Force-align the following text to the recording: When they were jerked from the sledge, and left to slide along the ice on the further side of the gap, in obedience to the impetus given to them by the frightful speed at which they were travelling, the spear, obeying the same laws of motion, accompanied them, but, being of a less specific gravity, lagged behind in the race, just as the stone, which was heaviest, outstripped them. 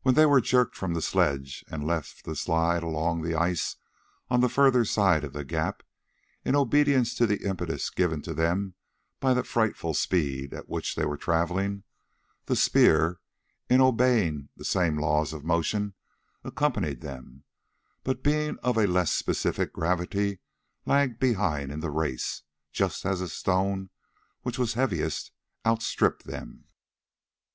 When 0.00 0.14
they 0.14 0.24
were 0.24 0.40
jerked 0.40 0.78
from 0.78 0.94
the 0.94 1.02
sledge, 1.02 1.62
and 1.70 1.86
left 1.86 2.24
to 2.24 2.34
slide 2.34 2.82
along 2.82 3.20
the 3.20 3.34
ice 3.34 3.76
on 4.30 4.40
the 4.40 4.48
further 4.48 4.82
side 4.86 5.24
of 5.24 5.34
the 5.34 5.44
gap, 5.44 5.82
in 6.42 6.56
obedience 6.56 7.14
to 7.16 7.26
the 7.26 7.46
impetus 7.46 7.90
given 7.90 8.22
to 8.22 8.32
them 8.32 8.76
by 9.20 9.34
the 9.34 9.44
frightful 9.44 9.92
speed 9.92 10.54
at 10.54 10.70
which 10.70 10.96
they 10.96 11.04
were 11.04 11.18
travelling, 11.18 11.82
the 12.46 12.56
spear, 12.56 13.20
obeying 13.70 14.48
the 14.56 14.64
same 14.64 14.96
laws 14.98 15.34
of 15.34 15.44
motion, 15.44 15.92
accompanied 16.44 17.02
them, 17.02 17.44
but, 18.04 18.22
being 18.24 18.56
of 18.60 18.78
a 18.78 18.86
less 18.86 19.12
specific 19.12 19.70
gravity, 19.74 20.40
lagged 20.86 21.20
behind 21.20 21.70
in 21.70 21.80
the 21.80 21.90
race, 21.90 22.40
just 22.72 23.04
as 23.04 23.20
the 23.20 23.28
stone, 23.28 23.90
which 24.44 24.58
was 24.58 24.72
heaviest, 24.72 25.30
outstripped 25.66 26.24
them. 26.24 26.64